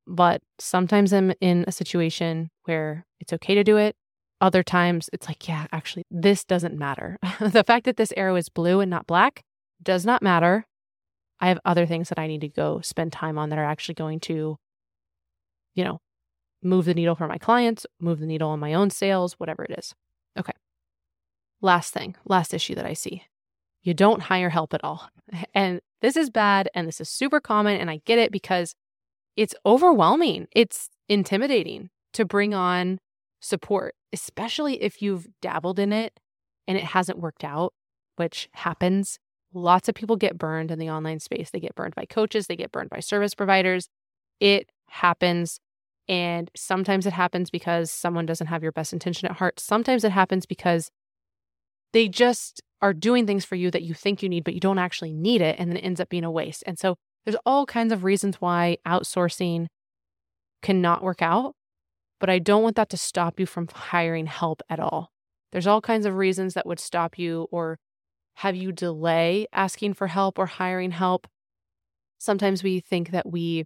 but 0.05 0.41
sometimes 0.59 1.11
I'm 1.11 1.33
in 1.41 1.65
a 1.67 1.71
situation 1.71 2.51
where 2.65 3.07
it's 3.19 3.33
okay 3.33 3.55
to 3.55 3.63
do 3.63 3.77
it 3.77 3.95
other 4.39 4.63
times 4.63 5.09
it's 5.13 5.27
like, 5.27 5.47
yeah, 5.47 5.67
actually, 5.71 6.03
this 6.11 6.43
doesn't 6.43 6.77
matter. 6.77 7.17
the 7.39 7.63
fact 7.63 7.85
that 7.85 7.97
this 7.97 8.13
arrow 8.15 8.35
is 8.35 8.49
blue 8.49 8.79
and 8.79 8.89
not 8.89 9.07
black 9.07 9.43
does 9.81 10.05
not 10.05 10.21
matter. 10.21 10.65
I 11.39 11.49
have 11.49 11.59
other 11.65 11.85
things 11.85 12.09
that 12.09 12.19
I 12.19 12.27
need 12.27 12.41
to 12.41 12.49
go 12.49 12.81
spend 12.81 13.13
time 13.13 13.37
on 13.37 13.49
that 13.49 13.59
are 13.59 13.65
actually 13.65 13.95
going 13.95 14.19
to, 14.21 14.57
you 15.75 15.83
know, 15.83 15.99
move 16.63 16.85
the 16.85 16.93
needle 16.93 17.15
for 17.15 17.27
my 17.27 17.37
clients, 17.37 17.85
move 17.99 18.19
the 18.19 18.25
needle 18.25 18.49
on 18.49 18.59
my 18.59 18.73
own 18.73 18.89
sales, 18.89 19.33
whatever 19.33 19.63
it 19.63 19.77
is. 19.77 19.93
Okay. 20.37 20.53
Last 21.61 21.93
thing, 21.93 22.15
last 22.25 22.53
issue 22.53 22.75
that 22.75 22.85
I 22.85 22.93
see 22.93 23.23
you 23.87 23.93
don't 23.93 24.23
hire 24.23 24.49
help 24.49 24.73
at 24.73 24.83
all. 24.83 25.09
And 25.53 25.81
this 26.01 26.15
is 26.15 26.29
bad 26.29 26.69
and 26.75 26.87
this 26.87 27.01
is 27.01 27.09
super 27.09 27.39
common. 27.41 27.75
And 27.77 27.89
I 27.89 28.01
get 28.05 28.19
it 28.19 28.31
because 28.31 28.75
it's 29.35 29.55
overwhelming, 29.65 30.47
it's 30.51 30.89
intimidating 31.09 31.89
to 32.13 32.23
bring 32.23 32.53
on 32.53 32.99
support, 33.39 33.95
especially 34.13 34.81
if 34.81 35.01
you've 35.01 35.27
dabbled 35.41 35.79
in 35.79 35.93
it 35.93 36.19
and 36.67 36.77
it 36.77 36.83
hasn't 36.83 37.19
worked 37.19 37.43
out, 37.43 37.73
which 38.15 38.49
happens. 38.53 39.19
Lots 39.53 39.87
of 39.87 39.95
people 39.95 40.15
get 40.15 40.37
burned 40.37 40.71
in 40.71 40.79
the 40.79 40.89
online 40.89 41.19
space. 41.19 41.49
They 41.49 41.59
get 41.59 41.75
burned 41.75 41.95
by 41.95 42.05
coaches, 42.05 42.47
they 42.47 42.55
get 42.55 42.71
burned 42.71 42.89
by 42.89 42.99
service 42.99 43.33
providers. 43.33 43.89
It 44.39 44.69
happens. 44.89 45.59
And 46.09 46.49
sometimes 46.55 47.05
it 47.05 47.13
happens 47.13 47.49
because 47.49 47.91
someone 47.91 48.25
doesn't 48.25 48.47
have 48.47 48.63
your 48.63 48.71
best 48.71 48.93
intention 48.93 49.27
at 49.27 49.37
heart. 49.37 49.59
Sometimes 49.59 50.03
it 50.03 50.11
happens 50.11 50.45
because 50.45 50.89
they 51.91 52.07
just 52.07 52.61
are 52.81 52.93
doing 52.93 53.25
things 53.25 53.43
for 53.43 53.55
you 53.55 53.71
that 53.71 53.83
you 53.83 53.93
think 53.93 54.21
you 54.21 54.29
need, 54.29 54.43
but 54.43 54.53
you 54.53 54.59
don't 54.59 54.77
actually 54.79 55.11
need 55.11 55.41
it. 55.41 55.57
And 55.59 55.69
then 55.69 55.77
it 55.77 55.81
ends 55.81 55.99
up 55.99 56.09
being 56.09 56.23
a 56.23 56.31
waste. 56.31 56.63
And 56.65 56.79
so 56.79 56.95
there's 57.25 57.37
all 57.45 57.65
kinds 57.65 57.91
of 57.91 58.05
reasons 58.05 58.39
why 58.39 58.77
outsourcing 58.85 59.67
cannot 60.61 61.03
work 61.03 61.21
out. 61.21 61.55
But 62.19 62.29
I 62.29 62.39
don't 62.39 62.63
want 62.63 62.75
that 62.75 62.89
to 62.89 62.97
stop 62.97 63.39
you 63.39 63.45
from 63.45 63.67
hiring 63.73 64.25
help 64.25 64.61
at 64.69 64.79
all. 64.79 65.11
There's 65.51 65.67
all 65.67 65.81
kinds 65.81 66.05
of 66.05 66.15
reasons 66.15 66.53
that 66.53 66.65
would 66.65 66.79
stop 66.79 67.17
you 67.17 67.47
or 67.51 67.79
have 68.35 68.55
you 68.55 68.71
delay 68.71 69.47
asking 69.53 69.93
for 69.93 70.07
help 70.07 70.37
or 70.37 70.45
hiring 70.45 70.91
help. 70.91 71.27
Sometimes 72.19 72.63
we 72.63 72.79
think 72.79 73.11
that 73.11 73.29
we 73.29 73.65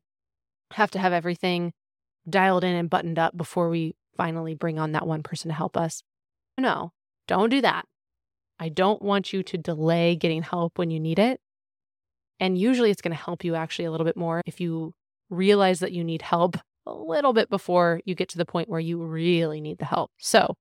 have 0.73 0.91
to 0.91 0.99
have 0.99 1.13
everything 1.13 1.73
dialed 2.29 2.63
in 2.63 2.75
and 2.75 2.89
buttoned 2.89 3.19
up 3.19 3.35
before 3.35 3.69
we 3.69 3.95
finally 4.15 4.53
bring 4.53 4.79
on 4.79 4.91
that 4.91 5.07
one 5.07 5.23
person 5.23 5.49
to 5.49 5.55
help 5.55 5.75
us. 5.75 6.03
No, 6.57 6.91
don't 7.27 7.49
do 7.49 7.61
that. 7.61 7.85
I 8.59 8.69
don't 8.69 9.01
want 9.01 9.33
you 9.33 9.41
to 9.43 9.57
delay 9.57 10.15
getting 10.15 10.43
help 10.43 10.77
when 10.77 10.91
you 10.91 10.99
need 10.99 11.17
it. 11.17 11.41
And 12.39 12.57
usually 12.57 12.91
it's 12.91 13.01
going 13.01 13.15
to 13.15 13.23
help 13.23 13.43
you 13.43 13.55
actually 13.55 13.85
a 13.85 13.91
little 13.91 14.05
bit 14.05 14.17
more 14.17 14.41
if 14.45 14.61
you 14.61 14.93
realize 15.29 15.79
that 15.79 15.91
you 15.91 16.03
need 16.03 16.21
help 16.21 16.57
a 16.91 17.03
little 17.03 17.33
bit 17.33 17.49
before 17.49 18.01
you 18.05 18.15
get 18.15 18.29
to 18.29 18.37
the 18.37 18.45
point 18.45 18.69
where 18.69 18.79
you 18.79 19.01
really 19.01 19.61
need 19.61 19.77
the 19.79 19.85
help. 19.85 20.11
So, 20.17 20.55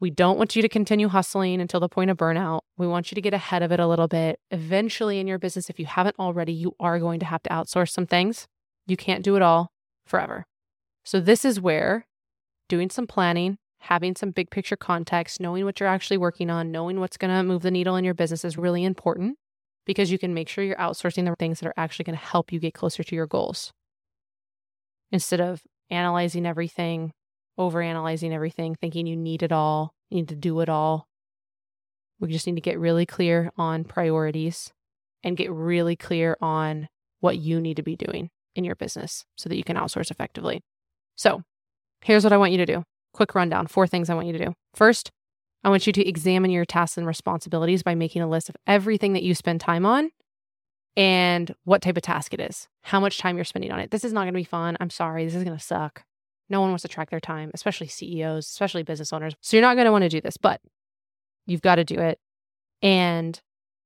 we 0.00 0.10
don't 0.10 0.36
want 0.36 0.54
you 0.54 0.60
to 0.60 0.68
continue 0.68 1.08
hustling 1.08 1.60
until 1.60 1.80
the 1.80 1.88
point 1.88 2.10
of 2.10 2.18
burnout. 2.18 2.60
We 2.76 2.86
want 2.86 3.10
you 3.10 3.14
to 3.14 3.20
get 3.22 3.32
ahead 3.32 3.62
of 3.62 3.72
it 3.72 3.80
a 3.80 3.86
little 3.86 4.08
bit. 4.08 4.38
Eventually, 4.50 5.18
in 5.18 5.26
your 5.26 5.38
business, 5.38 5.70
if 5.70 5.78
you 5.78 5.86
haven't 5.86 6.16
already, 6.18 6.52
you 6.52 6.74
are 6.80 6.98
going 6.98 7.20
to 7.20 7.26
have 7.26 7.42
to 7.44 7.50
outsource 7.50 7.90
some 7.90 8.06
things. 8.06 8.46
You 8.86 8.96
can't 8.96 9.24
do 9.24 9.36
it 9.36 9.42
all 9.42 9.70
forever. 10.06 10.44
So, 11.04 11.20
this 11.20 11.44
is 11.44 11.60
where 11.60 12.06
doing 12.68 12.90
some 12.90 13.06
planning, 13.06 13.58
having 13.80 14.16
some 14.16 14.30
big 14.30 14.50
picture 14.50 14.76
context, 14.76 15.40
knowing 15.40 15.64
what 15.64 15.80
you're 15.80 15.88
actually 15.88 16.18
working 16.18 16.50
on, 16.50 16.72
knowing 16.72 17.00
what's 17.00 17.16
going 17.16 17.34
to 17.34 17.42
move 17.42 17.62
the 17.62 17.70
needle 17.70 17.96
in 17.96 18.04
your 18.04 18.14
business 18.14 18.44
is 18.44 18.58
really 18.58 18.84
important 18.84 19.38
because 19.86 20.10
you 20.10 20.18
can 20.18 20.34
make 20.34 20.48
sure 20.48 20.64
you're 20.64 20.76
outsourcing 20.76 21.24
the 21.24 21.34
things 21.38 21.60
that 21.60 21.66
are 21.66 21.74
actually 21.76 22.04
going 22.04 22.18
to 22.18 22.24
help 22.24 22.52
you 22.52 22.58
get 22.58 22.74
closer 22.74 23.02
to 23.02 23.14
your 23.14 23.26
goals 23.26 23.72
instead 25.14 25.40
of 25.40 25.62
analyzing 25.90 26.44
everything, 26.44 27.12
over 27.56 27.80
analyzing 27.80 28.34
everything, 28.34 28.74
thinking 28.74 29.06
you 29.06 29.14
need 29.14 29.44
it 29.44 29.52
all, 29.52 29.94
you 30.10 30.16
need 30.16 30.28
to 30.28 30.34
do 30.34 30.58
it 30.58 30.68
all. 30.68 31.06
We 32.18 32.32
just 32.32 32.48
need 32.48 32.56
to 32.56 32.60
get 32.60 32.80
really 32.80 33.06
clear 33.06 33.52
on 33.56 33.84
priorities 33.84 34.72
and 35.22 35.36
get 35.36 35.52
really 35.52 35.94
clear 35.94 36.36
on 36.40 36.88
what 37.20 37.38
you 37.38 37.60
need 37.60 37.76
to 37.76 37.82
be 37.84 37.94
doing 37.94 38.30
in 38.56 38.64
your 38.64 38.74
business 38.74 39.24
so 39.36 39.48
that 39.48 39.56
you 39.56 39.62
can 39.62 39.76
outsource 39.76 40.10
effectively. 40.10 40.62
So, 41.14 41.42
here's 42.00 42.24
what 42.24 42.32
I 42.32 42.36
want 42.36 42.50
you 42.50 42.58
to 42.58 42.66
do 42.66 42.82
quick 43.12 43.36
rundown 43.36 43.68
four 43.68 43.86
things 43.86 44.10
I 44.10 44.14
want 44.14 44.26
you 44.26 44.32
to 44.32 44.44
do. 44.46 44.52
First, 44.74 45.12
I 45.62 45.68
want 45.68 45.86
you 45.86 45.92
to 45.92 46.08
examine 46.08 46.50
your 46.50 46.64
tasks 46.64 46.98
and 46.98 47.06
responsibilities 47.06 47.84
by 47.84 47.94
making 47.94 48.20
a 48.22 48.28
list 48.28 48.48
of 48.48 48.56
everything 48.66 49.12
that 49.12 49.22
you 49.22 49.32
spend 49.36 49.60
time 49.60 49.86
on 49.86 50.10
and 50.96 51.54
what 51.64 51.82
type 51.82 51.96
of 51.96 52.02
task 52.02 52.32
it 52.32 52.40
is, 52.40 52.68
how 52.82 53.00
much 53.00 53.18
time 53.18 53.36
you're 53.36 53.44
spending 53.44 53.72
on 53.72 53.80
it. 53.80 53.90
This 53.90 54.04
is 54.04 54.12
not 54.12 54.22
going 54.22 54.34
to 54.34 54.38
be 54.38 54.44
fun. 54.44 54.76
I'm 54.80 54.90
sorry. 54.90 55.24
This 55.24 55.34
is 55.34 55.44
going 55.44 55.56
to 55.56 55.62
suck. 55.62 56.04
No 56.48 56.60
one 56.60 56.70
wants 56.70 56.82
to 56.82 56.88
track 56.88 57.10
their 57.10 57.20
time, 57.20 57.50
especially 57.54 57.88
CEOs, 57.88 58.46
especially 58.46 58.82
business 58.82 59.12
owners. 59.12 59.34
So 59.40 59.56
you're 59.56 59.62
not 59.62 59.74
going 59.74 59.86
to 59.86 59.92
want 59.92 60.02
to 60.02 60.08
do 60.08 60.20
this, 60.20 60.36
but 60.36 60.60
you've 61.46 61.62
got 61.62 61.76
to 61.76 61.84
do 61.84 61.98
it. 61.98 62.18
And 62.82 63.40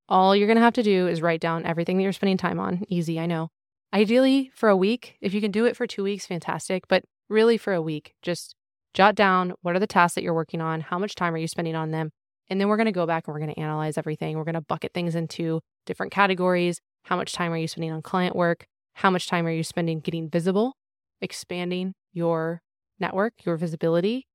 all 0.08 0.34
you're 0.34 0.48
going 0.48 0.56
to 0.56 0.62
have 0.62 0.74
to 0.74 0.82
do 0.82 1.06
is 1.06 1.22
write 1.22 1.40
down 1.40 1.64
everything 1.64 1.96
that 1.96 2.02
you're 2.02 2.12
spending 2.12 2.36
time 2.36 2.58
on. 2.58 2.84
Easy, 2.88 3.20
I 3.20 3.26
know. 3.26 3.50
Ideally, 3.92 4.50
for 4.54 4.68
a 4.68 4.76
week. 4.76 5.16
If 5.20 5.32
you 5.32 5.40
can 5.40 5.50
do 5.50 5.64
it 5.64 5.76
for 5.76 5.86
two 5.86 6.02
weeks, 6.02 6.26
fantastic. 6.26 6.88
But 6.88 7.04
really, 7.28 7.56
for 7.56 7.72
a 7.72 7.82
week, 7.82 8.14
just 8.22 8.54
jot 8.92 9.14
down 9.14 9.54
what 9.62 9.76
are 9.76 9.78
the 9.78 9.86
tasks 9.86 10.14
that 10.14 10.24
you're 10.24 10.34
working 10.34 10.60
on, 10.60 10.80
how 10.80 10.98
much 10.98 11.14
time 11.14 11.34
are 11.34 11.38
you 11.38 11.48
spending 11.48 11.76
on 11.76 11.90
them. 11.90 12.10
And 12.50 12.60
then 12.60 12.68
we're 12.68 12.76
going 12.76 12.86
to 12.86 12.92
go 12.92 13.06
back 13.06 13.26
and 13.26 13.34
we're 13.34 13.40
going 13.40 13.54
to 13.54 13.60
analyze 13.60 13.98
everything. 13.98 14.36
We're 14.36 14.44
going 14.44 14.54
to 14.54 14.60
bucket 14.62 14.92
things 14.94 15.14
into 15.14 15.60
different 15.86 16.12
categories. 16.12 16.80
How 17.08 17.16
much 17.16 17.32
time 17.32 17.54
are 17.54 17.56
you 17.56 17.66
spending 17.66 17.90
on 17.90 18.02
client 18.02 18.36
work? 18.36 18.66
How 18.92 19.08
much 19.08 19.28
time 19.28 19.46
are 19.46 19.50
you 19.50 19.62
spending 19.62 20.00
getting 20.00 20.28
visible, 20.28 20.76
expanding 21.22 21.94
your 22.12 22.60
network, 23.00 23.32
your 23.46 23.56
visibility? 23.56 24.26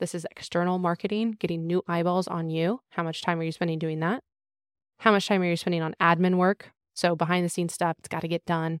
This 0.00 0.12
is 0.12 0.26
external 0.32 0.80
marketing, 0.80 1.36
getting 1.38 1.68
new 1.68 1.84
eyeballs 1.86 2.26
on 2.26 2.50
you. 2.50 2.80
How 2.90 3.04
much 3.04 3.22
time 3.22 3.38
are 3.38 3.44
you 3.44 3.52
spending 3.52 3.78
doing 3.78 4.00
that? 4.00 4.24
How 4.98 5.12
much 5.12 5.28
time 5.28 5.40
are 5.40 5.44
you 5.44 5.56
spending 5.56 5.82
on 5.82 5.94
admin 6.02 6.34
work? 6.34 6.72
So, 6.94 7.14
behind 7.14 7.44
the 7.44 7.48
scenes 7.48 7.74
stuff, 7.74 7.94
it's 8.00 8.08
got 8.08 8.22
to 8.22 8.28
get 8.28 8.44
done. 8.44 8.80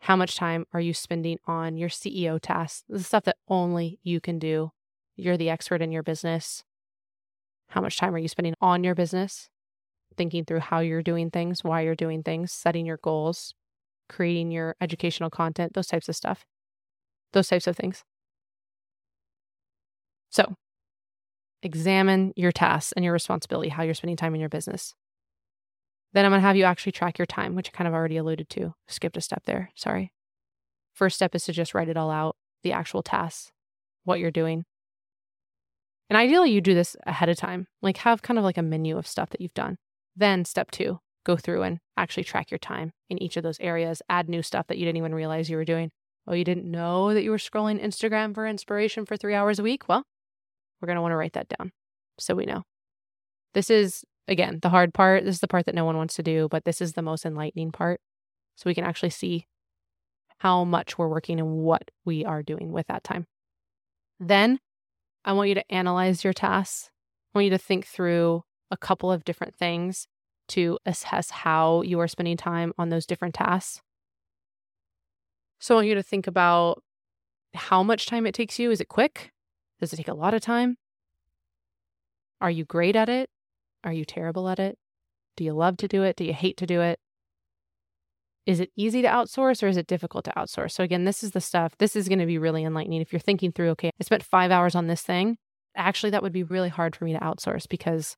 How 0.00 0.16
much 0.16 0.36
time 0.36 0.64
are 0.72 0.80
you 0.80 0.94
spending 0.94 1.36
on 1.46 1.76
your 1.76 1.90
CEO 1.90 2.38
tasks? 2.40 2.82
The 2.88 3.04
stuff 3.04 3.24
that 3.24 3.36
only 3.46 3.98
you 4.02 4.22
can 4.22 4.38
do. 4.38 4.70
You're 5.16 5.36
the 5.36 5.50
expert 5.50 5.82
in 5.82 5.92
your 5.92 6.02
business. 6.02 6.64
How 7.68 7.82
much 7.82 7.98
time 7.98 8.14
are 8.14 8.18
you 8.18 8.28
spending 8.28 8.54
on 8.62 8.84
your 8.84 8.94
business? 8.94 9.50
Thinking 10.16 10.44
through 10.44 10.60
how 10.60 10.80
you're 10.80 11.02
doing 11.02 11.30
things, 11.30 11.62
why 11.62 11.82
you're 11.82 11.94
doing 11.94 12.22
things, 12.22 12.52
setting 12.52 12.86
your 12.86 12.98
goals, 12.98 13.54
creating 14.08 14.50
your 14.50 14.76
educational 14.80 15.30
content, 15.30 15.74
those 15.74 15.86
types 15.86 16.08
of 16.08 16.16
stuff, 16.16 16.44
those 17.32 17.48
types 17.48 17.66
of 17.66 17.76
things. 17.76 18.04
So, 20.30 20.54
examine 21.62 22.32
your 22.36 22.52
tasks 22.52 22.92
and 22.92 23.04
your 23.04 23.12
responsibility, 23.12 23.70
how 23.70 23.82
you're 23.82 23.94
spending 23.94 24.16
time 24.16 24.34
in 24.34 24.40
your 24.40 24.48
business. 24.48 24.94
Then 26.12 26.24
I'm 26.24 26.30
going 26.30 26.40
to 26.40 26.46
have 26.46 26.56
you 26.56 26.64
actually 26.64 26.92
track 26.92 27.18
your 27.18 27.26
time, 27.26 27.54
which 27.54 27.68
I 27.68 27.76
kind 27.76 27.88
of 27.88 27.94
already 27.94 28.16
alluded 28.16 28.48
to. 28.50 28.74
Skipped 28.88 29.16
a 29.16 29.20
step 29.20 29.42
there. 29.44 29.70
Sorry. 29.74 30.12
First 30.94 31.16
step 31.16 31.34
is 31.34 31.44
to 31.44 31.52
just 31.52 31.74
write 31.74 31.88
it 31.88 31.96
all 31.96 32.10
out 32.10 32.36
the 32.62 32.72
actual 32.72 33.02
tasks, 33.02 33.52
what 34.04 34.18
you're 34.18 34.30
doing. 34.30 34.64
And 36.08 36.16
ideally, 36.16 36.50
you 36.52 36.60
do 36.60 36.74
this 36.74 36.96
ahead 37.04 37.28
of 37.28 37.36
time, 37.36 37.66
like 37.82 37.98
have 37.98 38.22
kind 38.22 38.38
of 38.38 38.44
like 38.44 38.56
a 38.56 38.62
menu 38.62 38.96
of 38.96 39.06
stuff 39.06 39.30
that 39.30 39.40
you've 39.40 39.54
done. 39.54 39.76
Then, 40.16 40.44
step 40.44 40.70
two, 40.70 41.00
go 41.24 41.36
through 41.36 41.62
and 41.62 41.78
actually 41.96 42.24
track 42.24 42.50
your 42.50 42.58
time 42.58 42.92
in 43.10 43.22
each 43.22 43.36
of 43.36 43.42
those 43.42 43.60
areas, 43.60 44.00
add 44.08 44.28
new 44.28 44.42
stuff 44.42 44.66
that 44.68 44.78
you 44.78 44.84
didn't 44.84 44.96
even 44.96 45.14
realize 45.14 45.50
you 45.50 45.56
were 45.56 45.64
doing. 45.64 45.90
Oh, 46.26 46.34
you 46.34 46.44
didn't 46.44 46.70
know 46.70 47.14
that 47.14 47.22
you 47.22 47.30
were 47.30 47.36
scrolling 47.36 47.82
Instagram 47.82 48.34
for 48.34 48.46
inspiration 48.46 49.04
for 49.04 49.16
three 49.16 49.34
hours 49.34 49.58
a 49.58 49.62
week? 49.62 49.88
Well, 49.88 50.04
we're 50.80 50.86
going 50.86 50.96
to 50.96 51.02
want 51.02 51.12
to 51.12 51.16
write 51.16 51.34
that 51.34 51.48
down 51.48 51.72
so 52.18 52.34
we 52.34 52.46
know. 52.46 52.62
This 53.54 53.70
is, 53.70 54.04
again, 54.26 54.58
the 54.60 54.70
hard 54.70 54.92
part. 54.92 55.24
This 55.24 55.36
is 55.36 55.40
the 55.40 55.48
part 55.48 55.66
that 55.66 55.74
no 55.74 55.84
one 55.84 55.96
wants 55.96 56.14
to 56.16 56.22
do, 56.22 56.48
but 56.50 56.64
this 56.64 56.80
is 56.80 56.94
the 56.94 57.02
most 57.02 57.24
enlightening 57.24 57.72
part. 57.72 58.00
So 58.56 58.64
we 58.68 58.74
can 58.74 58.84
actually 58.84 59.10
see 59.10 59.46
how 60.38 60.64
much 60.64 60.98
we're 60.98 61.08
working 61.08 61.38
and 61.40 61.58
what 61.58 61.90
we 62.04 62.24
are 62.24 62.42
doing 62.42 62.72
with 62.72 62.86
that 62.88 63.04
time. 63.04 63.26
Then 64.18 64.58
I 65.24 65.32
want 65.32 65.48
you 65.48 65.54
to 65.54 65.72
analyze 65.72 66.24
your 66.24 66.32
tasks. 66.32 66.90
I 67.34 67.38
want 67.38 67.44
you 67.44 67.50
to 67.50 67.58
think 67.58 67.86
through 67.86 68.42
a 68.70 68.76
couple 68.76 69.10
of 69.10 69.24
different 69.24 69.54
things 69.54 70.06
to 70.48 70.78
assess 70.86 71.30
how 71.30 71.82
you 71.82 71.98
are 72.00 72.08
spending 72.08 72.36
time 72.36 72.72
on 72.78 72.88
those 72.88 73.06
different 73.06 73.34
tasks. 73.34 73.80
So 75.58 75.74
I 75.74 75.78
want 75.78 75.88
you 75.88 75.94
to 75.94 76.02
think 76.02 76.26
about 76.26 76.82
how 77.54 77.82
much 77.82 78.06
time 78.06 78.26
it 78.26 78.34
takes 78.34 78.58
you. 78.58 78.70
Is 78.70 78.80
it 78.80 78.88
quick? 78.88 79.32
Does 79.80 79.92
it 79.92 79.96
take 79.96 80.08
a 80.08 80.14
lot 80.14 80.34
of 80.34 80.40
time? 80.40 80.76
Are 82.40 82.50
you 82.50 82.64
great 82.64 82.96
at 82.96 83.08
it? 83.08 83.30
Are 83.82 83.92
you 83.92 84.04
terrible 84.04 84.48
at 84.48 84.58
it? 84.58 84.78
Do 85.36 85.44
you 85.44 85.52
love 85.52 85.76
to 85.78 85.88
do 85.88 86.02
it? 86.02 86.16
Do 86.16 86.24
you 86.24 86.32
hate 86.32 86.56
to 86.58 86.66
do 86.66 86.80
it? 86.80 86.98
Is 88.46 88.60
it 88.60 88.70
easy 88.76 89.02
to 89.02 89.08
outsource 89.08 89.62
or 89.62 89.66
is 89.66 89.76
it 89.76 89.86
difficult 89.86 90.24
to 90.26 90.32
outsource? 90.36 90.72
So, 90.72 90.84
again, 90.84 91.04
this 91.04 91.24
is 91.24 91.32
the 91.32 91.40
stuff. 91.40 91.76
This 91.78 91.96
is 91.96 92.08
going 92.08 92.20
to 92.20 92.26
be 92.26 92.38
really 92.38 92.64
enlightening. 92.64 93.00
If 93.00 93.12
you're 93.12 93.20
thinking 93.20 93.50
through, 93.50 93.70
okay, 93.70 93.90
I 94.00 94.04
spent 94.04 94.22
five 94.22 94.50
hours 94.50 94.74
on 94.74 94.86
this 94.86 95.02
thing, 95.02 95.36
actually, 95.74 96.10
that 96.10 96.22
would 96.22 96.32
be 96.32 96.44
really 96.44 96.68
hard 96.68 96.94
for 96.94 97.04
me 97.04 97.12
to 97.12 97.18
outsource 97.18 97.68
because 97.68 98.16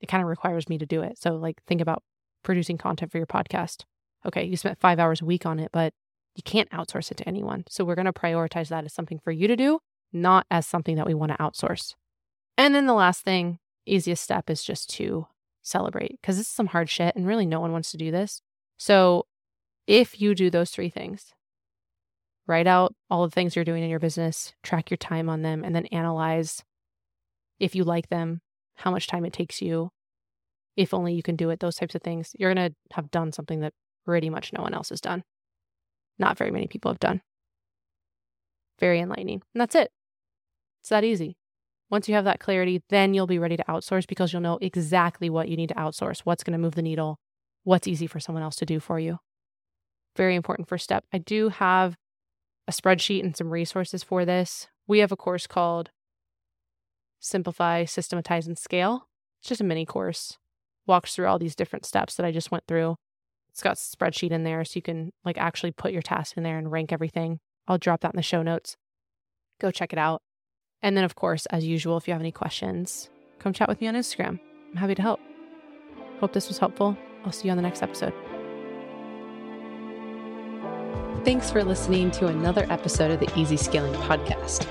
it 0.00 0.08
kind 0.08 0.22
of 0.22 0.28
requires 0.28 0.68
me 0.68 0.78
to 0.78 0.86
do 0.86 1.02
it. 1.02 1.18
So, 1.18 1.36
like, 1.36 1.62
think 1.66 1.80
about 1.80 2.02
producing 2.42 2.78
content 2.78 3.12
for 3.12 3.18
your 3.18 3.26
podcast. 3.26 3.84
Okay, 4.26 4.44
you 4.44 4.56
spent 4.56 4.80
five 4.80 4.98
hours 4.98 5.20
a 5.20 5.24
week 5.26 5.46
on 5.46 5.58
it, 5.58 5.70
but 5.72 5.92
you 6.34 6.42
can't 6.42 6.70
outsource 6.70 7.10
it 7.10 7.16
to 7.18 7.28
anyone. 7.28 7.64
So, 7.68 7.84
we're 7.84 7.94
going 7.94 8.06
to 8.06 8.12
prioritize 8.12 8.68
that 8.68 8.84
as 8.84 8.92
something 8.92 9.18
for 9.18 9.30
you 9.30 9.48
to 9.48 9.56
do, 9.56 9.80
not 10.12 10.46
as 10.50 10.66
something 10.66 10.96
that 10.96 11.06
we 11.06 11.14
want 11.14 11.32
to 11.32 11.38
outsource. 11.38 11.94
And 12.56 12.74
then 12.74 12.86
the 12.86 12.94
last 12.94 13.24
thing, 13.24 13.58
easiest 13.86 14.22
step 14.22 14.50
is 14.50 14.62
just 14.62 14.90
to 14.90 15.26
celebrate 15.62 16.18
because 16.20 16.36
this 16.36 16.46
is 16.46 16.52
some 16.52 16.68
hard 16.68 16.88
shit 16.88 17.14
and 17.16 17.26
really 17.26 17.46
no 17.46 17.60
one 17.60 17.72
wants 17.72 17.90
to 17.90 17.96
do 17.96 18.10
this. 18.10 18.42
So, 18.76 19.26
if 19.86 20.20
you 20.20 20.34
do 20.34 20.50
those 20.50 20.70
three 20.70 20.90
things, 20.90 21.32
write 22.46 22.66
out 22.66 22.94
all 23.10 23.24
the 23.24 23.30
things 23.30 23.54
you're 23.54 23.64
doing 23.64 23.82
in 23.82 23.90
your 23.90 23.98
business, 23.98 24.54
track 24.62 24.90
your 24.90 24.98
time 24.98 25.28
on 25.28 25.42
them, 25.42 25.64
and 25.64 25.74
then 25.74 25.86
analyze 25.86 26.64
if 27.58 27.74
you 27.74 27.84
like 27.84 28.08
them, 28.08 28.40
how 28.80 28.90
much 28.90 29.06
time 29.06 29.24
it 29.24 29.32
takes 29.32 29.62
you, 29.62 29.90
if 30.76 30.94
only 30.94 31.14
you 31.14 31.22
can 31.22 31.36
do 31.36 31.50
it, 31.50 31.60
those 31.60 31.76
types 31.76 31.94
of 31.94 32.02
things, 32.02 32.34
you're 32.38 32.52
going 32.54 32.70
to 32.70 32.74
have 32.92 33.10
done 33.10 33.32
something 33.32 33.60
that 33.60 33.72
pretty 34.04 34.30
much 34.30 34.52
no 34.52 34.62
one 34.62 34.74
else 34.74 34.88
has 34.88 35.00
done. 35.00 35.22
Not 36.18 36.38
very 36.38 36.50
many 36.50 36.66
people 36.66 36.90
have 36.90 37.00
done. 37.00 37.22
Very 38.78 39.00
enlightening. 39.00 39.42
And 39.54 39.60
that's 39.60 39.74
it. 39.74 39.90
It's 40.82 40.88
that 40.88 41.04
easy. 41.04 41.36
Once 41.90 42.08
you 42.08 42.14
have 42.14 42.24
that 42.24 42.40
clarity, 42.40 42.82
then 42.88 43.14
you'll 43.14 43.26
be 43.26 43.38
ready 43.38 43.56
to 43.56 43.64
outsource 43.64 44.06
because 44.06 44.32
you'll 44.32 44.42
know 44.42 44.58
exactly 44.62 45.28
what 45.28 45.48
you 45.48 45.56
need 45.56 45.68
to 45.68 45.74
outsource, 45.74 46.20
what's 46.20 46.44
going 46.44 46.52
to 46.52 46.58
move 46.58 46.76
the 46.76 46.82
needle, 46.82 47.18
what's 47.64 47.88
easy 47.88 48.06
for 48.06 48.20
someone 48.20 48.44
else 48.44 48.56
to 48.56 48.66
do 48.66 48.80
for 48.80 48.98
you. 48.98 49.18
Very 50.16 50.36
important 50.36 50.68
first 50.68 50.84
step. 50.84 51.04
I 51.12 51.18
do 51.18 51.48
have 51.48 51.96
a 52.68 52.72
spreadsheet 52.72 53.24
and 53.24 53.36
some 53.36 53.50
resources 53.50 54.02
for 54.02 54.24
this. 54.24 54.68
We 54.86 55.00
have 55.00 55.12
a 55.12 55.16
course 55.16 55.46
called 55.46 55.90
simplify, 57.20 57.84
systematize, 57.84 58.46
and 58.46 58.58
scale. 58.58 59.08
It's 59.40 59.48
just 59.48 59.60
a 59.60 59.64
mini 59.64 59.86
course. 59.86 60.38
Walks 60.86 61.14
through 61.14 61.26
all 61.26 61.38
these 61.38 61.54
different 61.54 61.86
steps 61.86 62.16
that 62.16 62.26
I 62.26 62.32
just 62.32 62.50
went 62.50 62.64
through. 62.66 62.96
It's 63.50 63.62
got 63.62 63.74
a 63.74 63.76
spreadsheet 63.76 64.30
in 64.30 64.44
there 64.44 64.64
so 64.64 64.72
you 64.76 64.82
can 64.82 65.12
like 65.24 65.38
actually 65.38 65.72
put 65.72 65.92
your 65.92 66.02
task 66.02 66.36
in 66.36 66.42
there 66.42 66.58
and 66.58 66.72
rank 66.72 66.92
everything. 66.92 67.38
I'll 67.68 67.78
drop 67.78 68.00
that 68.00 68.14
in 68.14 68.16
the 68.16 68.22
show 68.22 68.42
notes. 68.42 68.76
Go 69.60 69.70
check 69.70 69.92
it 69.92 69.98
out. 69.98 70.22
And 70.82 70.96
then, 70.96 71.04
of 71.04 71.14
course, 71.14 71.46
as 71.46 71.66
usual, 71.66 71.96
if 71.96 72.08
you 72.08 72.14
have 72.14 72.22
any 72.22 72.32
questions, 72.32 73.10
come 73.38 73.52
chat 73.52 73.68
with 73.68 73.80
me 73.80 73.88
on 73.88 73.94
Instagram. 73.94 74.40
I'm 74.70 74.76
happy 74.76 74.94
to 74.94 75.02
help. 75.02 75.20
Hope 76.20 76.32
this 76.32 76.48
was 76.48 76.58
helpful. 76.58 76.96
I'll 77.24 77.32
see 77.32 77.48
you 77.48 77.50
on 77.50 77.56
the 77.56 77.62
next 77.62 77.82
episode. 77.82 78.14
Thanks 81.24 81.50
for 81.50 81.62
listening 81.62 82.10
to 82.12 82.28
another 82.28 82.66
episode 82.70 83.10
of 83.10 83.20
the 83.20 83.38
Easy 83.38 83.58
Scaling 83.58 83.92
Podcast. 83.94 84.66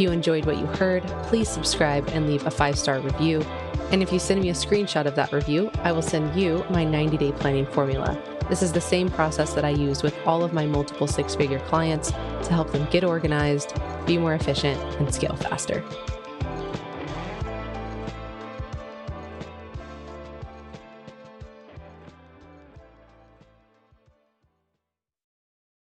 If 0.00 0.04
you 0.04 0.12
enjoyed 0.12 0.46
what 0.46 0.56
you 0.56 0.64
heard, 0.64 1.02
please 1.24 1.46
subscribe 1.46 2.08
and 2.14 2.26
leave 2.26 2.46
a 2.46 2.50
five 2.50 2.78
star 2.78 3.00
review. 3.00 3.42
And 3.92 4.02
if 4.02 4.10
you 4.10 4.18
send 4.18 4.40
me 4.40 4.48
a 4.48 4.54
screenshot 4.54 5.04
of 5.04 5.14
that 5.16 5.30
review, 5.30 5.70
I 5.82 5.92
will 5.92 6.00
send 6.00 6.34
you 6.34 6.64
my 6.70 6.84
90 6.84 7.18
day 7.18 7.32
planning 7.32 7.66
formula. 7.66 8.18
This 8.48 8.62
is 8.62 8.72
the 8.72 8.80
same 8.80 9.10
process 9.10 9.52
that 9.52 9.66
I 9.66 9.68
use 9.68 10.02
with 10.02 10.16
all 10.24 10.42
of 10.42 10.54
my 10.54 10.64
multiple 10.64 11.06
six 11.06 11.34
figure 11.34 11.60
clients 11.60 12.12
to 12.12 12.48
help 12.50 12.72
them 12.72 12.88
get 12.90 13.04
organized, 13.04 13.74
be 14.06 14.16
more 14.16 14.32
efficient, 14.32 14.80
and 14.98 15.14
scale 15.14 15.36
faster. 15.36 15.84